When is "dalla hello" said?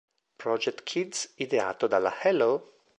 1.85-2.73